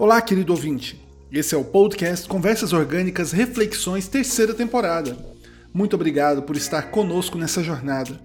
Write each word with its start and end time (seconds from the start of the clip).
Olá, 0.00 0.22
querido 0.22 0.54
ouvinte. 0.54 0.98
Esse 1.30 1.54
é 1.54 1.58
o 1.58 1.62
podcast 1.62 2.26
Conversas 2.26 2.72
Orgânicas 2.72 3.32
Reflexões, 3.32 4.08
terceira 4.08 4.54
temporada. 4.54 5.14
Muito 5.74 5.94
obrigado 5.94 6.42
por 6.42 6.56
estar 6.56 6.90
conosco 6.90 7.36
nessa 7.36 7.62
jornada. 7.62 8.18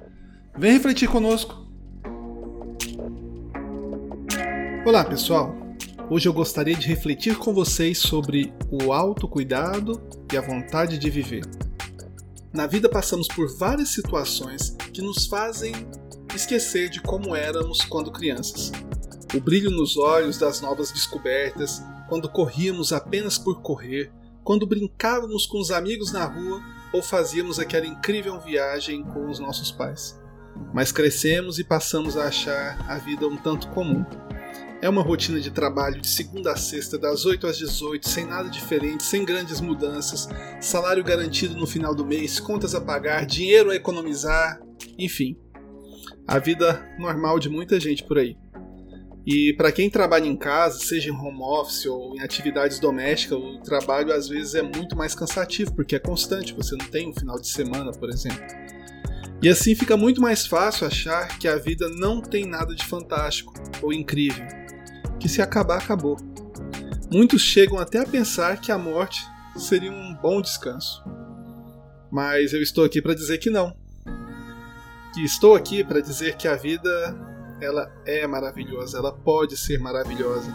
Vem 0.58 0.72
refletir 0.72 1.10
conosco. 1.10 1.68
Olá, 4.86 5.04
pessoal. 5.04 5.54
Hoje 6.10 6.30
eu 6.30 6.34
gostaria 6.34 6.78
de 6.78 6.88
refletir 6.88 7.36
com 7.36 7.54
vocês 7.54 7.98
sobre 7.98 8.54
o 8.72 8.94
autocuidado 8.94 10.02
e 10.32 10.38
a 10.38 10.42
vontade 10.42 10.98
de 10.98 11.10
viver. 11.10 11.44
Na 12.54 12.68
vida 12.68 12.88
passamos 12.88 13.28
por 13.28 13.54
várias 13.58 13.90
situações 13.90 14.78
que 14.94 15.02
nos 15.02 15.26
fazem 15.26 15.74
esquecer 16.34 16.88
de 16.88 17.02
como 17.02 17.36
éramos 17.36 17.82
quando 17.82 18.14
crianças. 18.14 18.72
O 19.34 19.40
brilho 19.40 19.72
nos 19.72 19.98
olhos 19.98 20.38
das 20.38 20.62
novas 20.62 20.92
descobertas, 20.92 21.82
quando 22.08 22.30
corríamos 22.30 22.94
apenas 22.94 23.38
por 23.38 23.62
correr, 23.62 24.12
quando 24.44 24.68
brincávamos 24.68 25.46
com 25.46 25.60
os 25.60 25.72
amigos 25.72 26.12
na 26.12 26.26
rua 26.26 26.62
ou 26.94 27.02
fazíamos 27.02 27.60
aquela 27.60 27.86
incrível 27.86 28.40
viagem 28.40 29.04
com 29.04 29.28
os 29.30 29.40
nossos 29.40 29.72
pais. 29.72 30.18
Mas 30.74 30.92
crescemos 30.92 31.60
e 31.60 31.64
passamos 31.64 32.16
a 32.16 32.28
achar 32.28 32.80
a 32.90 32.98
vida 32.98 33.28
um 33.28 33.36
tanto 33.36 33.68
comum. 33.70 34.06
É 34.82 34.88
uma 34.88 35.02
rotina 35.02 35.40
de 35.40 35.50
trabalho 35.50 36.00
de 36.00 36.08
segunda 36.08 36.52
a 36.52 36.56
sexta, 36.56 36.98
das 36.98 37.26
8 37.26 37.48
às 37.48 37.58
18, 37.58 38.08
sem 38.08 38.26
nada 38.26 38.50
diferente, 38.50 39.04
sem 39.04 39.26
grandes 39.26 39.60
mudanças, 39.60 40.30
salário 40.62 41.04
garantido 41.04 41.56
no 41.56 41.66
final 41.66 41.96
do 41.96 42.06
mês, 42.06 42.40
contas 42.40 42.76
a 42.76 42.82
pagar, 42.82 43.26
dinheiro 43.26 43.72
a 43.72 43.76
economizar, 43.76 44.62
enfim. 44.98 45.36
A 46.28 46.40
vida 46.40 46.88
normal 47.00 47.40
de 47.40 47.50
muita 47.50 47.80
gente 47.80 48.04
por 48.04 48.18
aí. 48.18 48.38
E 49.26 49.54
para 49.54 49.72
quem 49.72 49.90
trabalha 49.90 50.28
em 50.28 50.36
casa, 50.36 50.78
seja 50.78 51.10
em 51.10 51.14
home 51.14 51.42
office 51.42 51.88
ou 51.88 52.16
em 52.16 52.22
atividades 52.22 52.78
domésticas, 52.80 53.40
o 53.40 53.58
trabalho 53.58 54.14
às 54.14 54.30
vezes 54.30 54.54
é 54.54 54.62
muito 54.62 54.96
mais 54.96 55.16
cansativo, 55.16 55.74
porque 55.74 55.96
é 55.96 56.00
constante, 56.00 56.54
você 56.54 56.76
não 56.76 56.86
tem 56.86 57.10
um 57.10 57.14
final 57.14 57.40
de 57.40 57.48
semana, 57.48 57.92
por 57.92 58.10
exemplo. 58.10 58.46
E 59.42 59.50
assim 59.50 59.74
fica 59.74 59.98
muito 59.98 60.22
mais 60.22 60.46
fácil 60.46 60.86
achar 60.86 61.40
que 61.40 61.48
a 61.48 61.56
vida 61.56 61.90
não 61.90 62.22
tem 62.22 62.46
nada 62.46 62.76
de 62.76 62.86
fantástico 62.86 63.52
ou 63.82 63.92
incrível, 63.92 64.46
que 65.20 65.28
se 65.28 65.42
acabar, 65.42 65.80
acabou. 65.80 66.18
Muitos 67.12 67.42
chegam 67.42 67.80
até 67.80 68.00
a 68.00 68.06
pensar 68.06 68.62
que 68.62 68.72
a 68.72 68.78
morte 68.78 69.26
seria 69.58 69.92
um 69.92 70.16
bom 70.22 70.40
descanso. 70.40 71.04
Mas 72.12 72.54
eu 72.54 72.62
estou 72.62 72.84
aqui 72.84 73.02
para 73.02 73.16
dizer 73.16 73.40
que 73.40 73.50
não. 73.50 73.76
Que 75.14 75.22
estou 75.22 75.56
aqui 75.56 75.84
para 75.84 76.00
dizer 76.00 76.36
que 76.36 76.48
a 76.48 76.56
vida 76.56 77.35
ela 77.62 77.92
é 78.06 78.26
maravilhosa, 78.28 78.98
ela 78.98 79.12
pode 79.12 79.58
ser 79.58 79.80
maravilhosa, 79.80 80.52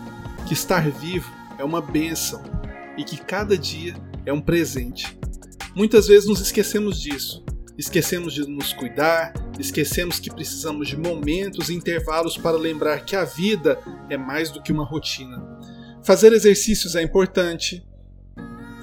que 0.47 0.55
estar 0.55 0.89
vivo 0.91 1.31
é 1.59 1.65
uma 1.65 1.81
bênção 1.81 2.43
e 2.97 3.05
que 3.05 3.17
cada 3.17 3.57
dia 3.57 3.95
é 4.25 4.33
um 4.33 4.41
presente. 4.41 5.19
Muitas 5.75 6.09
vezes 6.09 6.29
nos 6.29 6.41
esquecemos 6.41 7.01
disso. 7.01 7.45
Esquecemos 7.79 8.35
de 8.35 8.47
nos 8.47 8.75
cuidar, 8.75 9.33
esquecemos 9.59 10.19
que 10.19 10.31
precisamos 10.31 10.89
de 10.89 10.99
momentos 10.99 11.71
e 11.71 11.75
intervalos 11.75 12.37
para 12.37 12.57
lembrar 12.57 13.05
que 13.05 13.17
a 13.17 13.25
vida 13.25 13.79
é 14.11 14.19
mais 14.19 14.51
do 14.51 14.61
que 14.61 14.73
uma 14.73 14.85
rotina. 14.85 15.43
Fazer 16.03 16.33
exercícios 16.33 16.95
é 16.95 17.03
importante, 17.03 17.87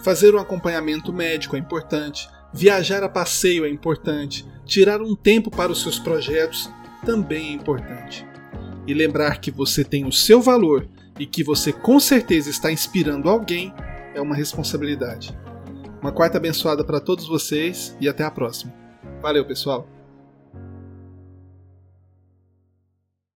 fazer 0.04 0.34
um 0.34 0.40
acompanhamento 0.40 1.14
médico 1.14 1.56
é 1.56 1.60
importante, 1.60 2.28
viajar 2.52 3.04
a 3.04 3.10
passeio 3.10 3.66
é 3.66 3.70
importante, 3.70 4.48
tirar 4.66 5.02
um 5.02 5.16
tempo 5.16 5.52
para 5.52 5.72
os 5.72 5.82
seus 5.82 6.00
projetos 6.00 6.70
também 7.06 7.50
é 7.50 7.54
importante. 7.54 8.26
E 8.86 8.94
lembrar 8.94 9.40
que 9.40 9.52
você 9.52 9.84
tem 9.84 10.06
o 10.06 10.12
seu 10.12 10.42
valor 10.42 10.88
e 11.20 11.26
que 11.26 11.44
você 11.44 11.74
com 11.74 12.00
certeza 12.00 12.50
está 12.50 12.72
inspirando 12.72 13.30
alguém 13.30 13.74
é 14.14 14.22
uma 14.22 14.36
responsabilidade. 14.36 15.38
Uma 16.02 16.12
quarta 16.12 16.38
abençoada 16.38 16.84
para 16.84 17.00
todos 17.00 17.28
vocês 17.28 17.96
e 18.00 18.08
até 18.08 18.24
a 18.24 18.32
próxima. 18.32 18.74
Valeu, 19.22 19.46
pessoal! 19.46 19.97